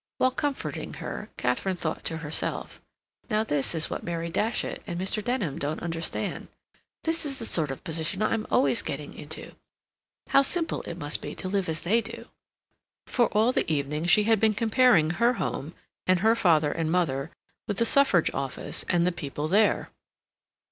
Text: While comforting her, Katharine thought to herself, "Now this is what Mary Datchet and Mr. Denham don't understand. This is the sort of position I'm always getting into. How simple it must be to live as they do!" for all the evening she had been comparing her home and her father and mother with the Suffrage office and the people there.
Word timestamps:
While 0.17 0.31
comforting 0.31 0.95
her, 0.95 1.29
Katharine 1.37 1.75
thought 1.75 2.03
to 2.05 2.17
herself, 2.25 2.81
"Now 3.29 3.43
this 3.43 3.75
is 3.75 3.91
what 3.91 4.01
Mary 4.01 4.29
Datchet 4.31 4.81
and 4.87 4.99
Mr. 4.99 5.23
Denham 5.23 5.59
don't 5.59 5.79
understand. 5.79 6.47
This 7.03 7.23
is 7.23 7.37
the 7.37 7.45
sort 7.45 7.69
of 7.69 7.83
position 7.83 8.23
I'm 8.23 8.47
always 8.49 8.81
getting 8.81 9.13
into. 9.13 9.51
How 10.29 10.41
simple 10.41 10.81
it 10.87 10.97
must 10.97 11.21
be 11.21 11.35
to 11.35 11.47
live 11.47 11.69
as 11.69 11.81
they 11.83 12.01
do!" 12.01 12.25
for 13.05 13.27
all 13.27 13.51
the 13.51 13.71
evening 13.71 14.05
she 14.07 14.23
had 14.23 14.39
been 14.39 14.55
comparing 14.55 15.11
her 15.11 15.33
home 15.33 15.75
and 16.07 16.21
her 16.21 16.35
father 16.35 16.71
and 16.71 16.91
mother 16.91 17.29
with 17.67 17.77
the 17.77 17.85
Suffrage 17.85 18.33
office 18.33 18.83
and 18.89 19.05
the 19.05 19.11
people 19.11 19.47
there. 19.47 19.91